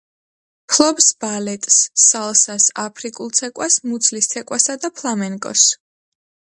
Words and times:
ფლობს 0.71 1.09
ბალეტს, 1.25 1.77
სალსას, 2.05 2.67
აფრიკულ 2.87 3.31
ცეკვას, 3.43 3.79
მუცლის 3.93 4.35
ცეკვასა 4.35 4.81
და 4.83 4.95
ფლამენკოს. 4.99 5.73